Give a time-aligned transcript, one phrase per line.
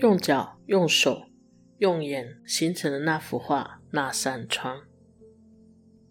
[0.00, 1.24] 用脚、用手、
[1.78, 4.82] 用眼形成的那幅画，那扇窗，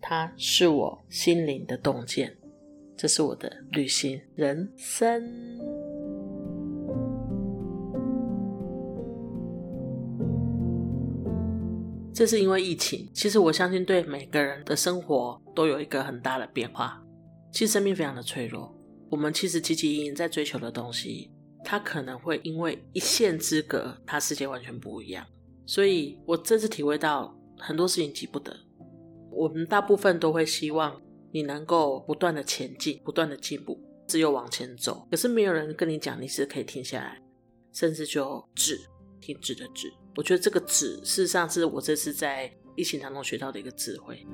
[0.02, 2.38] 它是我心灵的洞见，
[2.98, 5.24] 这是我的旅行人生。
[12.14, 17.02] 这是因为疫情，其实我相信对每个人的生活都有一个很大的变化。
[17.54, 18.76] 其实生命非常的脆弱，
[19.10, 21.32] 我们其实汲汲营营在追求的东西，
[21.70, 25.28] 他可能会因为一线之隔，他世界完全不一样。
[25.66, 28.56] 所以我这次体会到很多事情急不得，
[29.30, 31.02] 我们大部分都会希望
[31.34, 35.06] 你能够不断的前进，不断的进步，只有往前走。
[35.12, 37.22] 可是没有人跟你讲你是可以停下来，
[37.74, 38.80] 甚至就止，
[39.20, 39.92] 停止的止。
[40.16, 44.26] 我觉得这个止，事实上是我这次在疫情当中学到的一个智慧。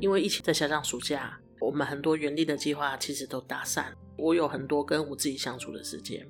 [0.00, 3.94] 因为疫情在下降暑假，我们很多原地的计划其实都打散。
[4.16, 6.26] 我有很多跟我自己相处的时间，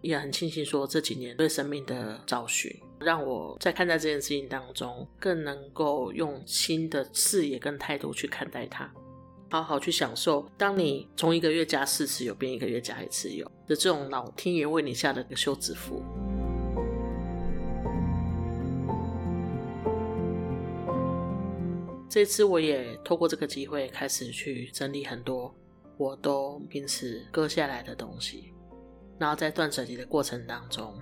[0.00, 8.92] 也很庆幸说这几年对生命的找寻，让我在看待这件事情当中，更能够用新的视野跟态度去看待它。
[9.48, 16.02] 好好去享受，当你从一个月加四次油变一个月加一次油的这种老天爷为你下的个休止符。
[22.14, 25.52] 这次我也透过这个机会开始去整理很多
[25.96, 28.54] 我都平时割下来的东西，
[29.18, 30.96] 然后在断舍离的过程当中，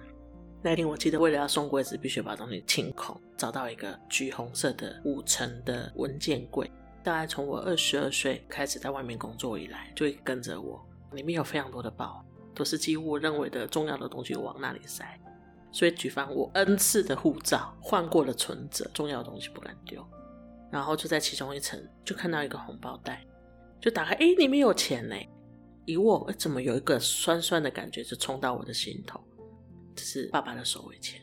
[0.62, 6.70] 那天我记得为了要送柜子，必须把东西清空，找到一个橘红色的五层的文件柜。
[7.04, 10.82] 大概从我二十二岁开始在外面工作以来，就会跟着我。
[11.12, 12.24] 里面有非常多的包，
[12.54, 15.20] 都是几乎我认为的重要的东西往那里塞。
[15.70, 20.02] 所以举凡我 N 次的护照、换过的存折、重要的东西不敢丢。
[20.72, 23.22] 然后就在其中一层，就看到一个红包袋，
[23.78, 25.14] 就打开，哎，里面有钱呢！
[25.84, 29.20] 一握，怎么有一个酸酸的感觉就冲到我的心头？
[29.94, 31.20] 这是爸爸的手尾钱。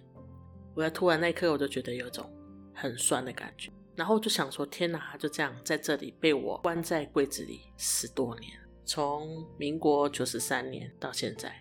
[0.75, 2.31] 我在突然那一刻，我就觉得有种
[2.75, 3.71] 很酸的感觉。
[3.95, 8.51] 然后就想说，天哪，就这样在这里被我关在柜子里十多年，
[8.85, 11.53] 从民国九十三年到现在，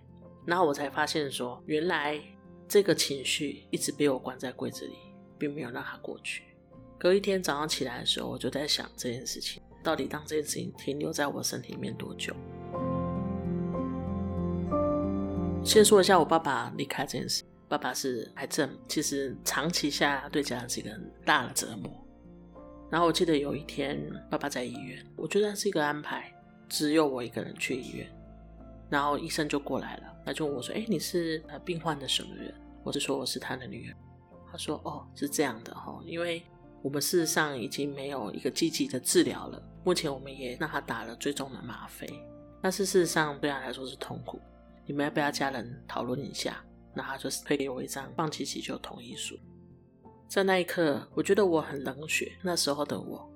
[0.47, 2.23] 然后我才发现说，原来
[2.69, 4.99] 这个情绪一直被我关在柜子里，
[5.39, 6.45] 并没有让它过去。
[6.99, 12.35] 隔一天早上起来的时候，我就在想这件事情，到底当这件事情停留在我身体里面多久？
[15.65, 21.93] 先说一下我爸爸离开这件事，爸爸是癌症，其实长期下对家人是一个很大的折磨。
[22.91, 26.35] 然后我记得有一天，爸爸在医院，我觉得是一个安排，
[26.69, 28.11] 只有我一个人去医院。
[28.91, 33.97] 然后医生就过来了，他就问我说：“哎，你是呃病患的什么人？”我就说我是他的女儿。
[34.51, 36.43] 他说：“哦，是这样的哈，因为
[36.89, 42.09] 我们事实上已经没有一个积极的治疗了，目前我们也让他打了最重的吗啡，
[42.63, 44.41] 但是事实上对他来说是痛苦。
[44.87, 46.65] 你们要不要家人讨论一下？”
[46.97, 49.39] 那他就是推给我一张放弃急救同意书。
[50.29, 52.33] 在那一刻，我觉得我很冷血。
[52.43, 53.31] 那时候的我，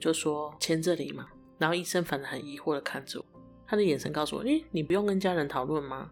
[0.00, 1.28] 就说签这里嘛。
[1.56, 6.10] 然后医生反而很疑惑的看着我，他的眼神告诉我：“诶，你不用跟家人讨论吗？”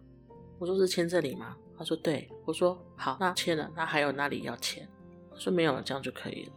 [0.61, 4.89] 我说：“是签这里吗？”他说：“对。”我说：“好，那签了，那还有哪里要签？”
[5.35, 6.53] 他说：“没有了，这样就可以了。”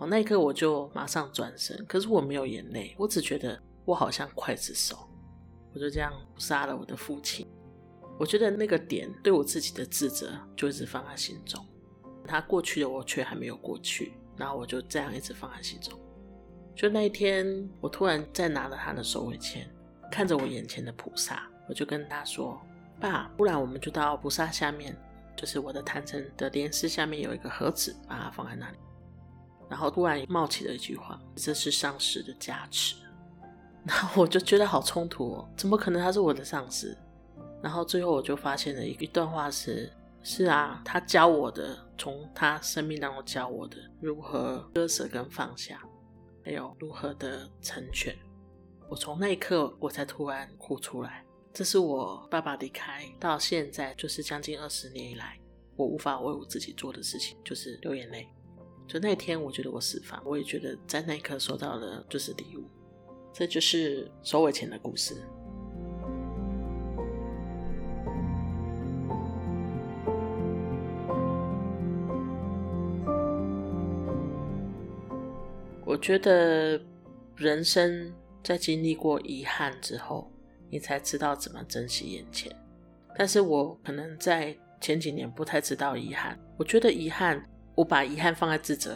[0.00, 4.96] 好，那一刻我就马上转身，可是我没有眼泪，我只觉得我好像刽子手，
[5.74, 7.46] 我就这样杀了我的父亲。
[8.18, 11.62] 我觉得那个点对我自己的自责就一直放在心中。
[12.26, 15.92] 他过去的我却还没有过去，然后我就这样一直放在心中。
[16.74, 19.68] 就那一天，我突然再拿了他的手尾签，
[20.10, 22.58] 看着我眼前的菩萨，我就跟他说
[22.98, 24.96] ：“爸，不然我们就到菩萨下面，
[25.36, 28.78] 就是我的坛城的莲师下面有一个盒子，把它放在那里。”
[29.70, 32.96] 然后突然冒起了一句话：“这是上司的加持。
[33.86, 36.94] ”然后我就觉得好冲突哦，怎么可能他是我的上司？
[37.62, 39.90] 然后最后我就发现了一一段话是。
[40.22, 45.82] 是啊，他教我的，从他生命当中教我的，如何割舍跟放下，
[46.44, 48.14] 还有如何的成全。
[48.90, 51.24] 我从那一刻，我才突然哭出来。
[51.54, 55.40] 这是我爸爸离开到现在，就是将近二十年以来，
[55.74, 58.28] 我无法为我自己做的事情，就是流眼泪。
[58.90, 62.64] 就那天，我觉得我释放，我也觉得在那一刻收到的就是礼物。
[63.32, 65.14] 这就是收尾前的故事。
[75.84, 76.80] 我觉得
[77.36, 80.28] 人生在经历过遗憾之后，
[80.68, 82.50] 你才知道怎么珍惜眼前。
[83.16, 86.36] 但是我可能在前几年不太知道遗憾。
[86.56, 87.40] 我觉得遗憾，
[87.80, 88.94] 我把遗憾放在自责，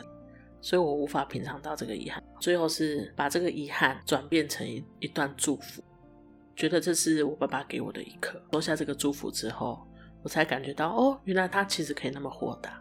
[0.61, 2.23] 所以我无法品尝到这个遗憾。
[2.39, 5.83] 最后是把这个遗憾转变成一一段祝福。
[6.55, 8.39] 觉得这是我爸爸给我的一刻。
[8.53, 9.81] 收下这个祝福之后，
[10.23, 12.79] 我才感觉到，哦，原来他其实可以那么豁达。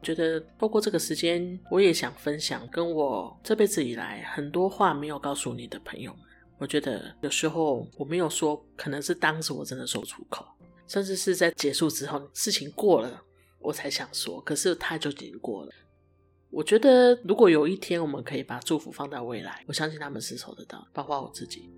[0.00, 6.20] 觉得透过这个时间，我也想分享跟我这辈子以来很多话没有告诉你的朋友们。
[6.58, 10.46] 我觉得有时候我没有说，可能是当时我真的说出口，
[10.86, 13.20] 甚至是在结束之后，事情过了，
[13.60, 14.40] 我才想说。
[14.40, 15.72] 可是它就已经过了。
[16.50, 21.70] 我觉得如果有一天我们可以把祝福放在未来，我相信他们是收得到，包括我自己。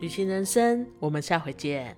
[0.00, 1.96] 旅行人生，我们下回见。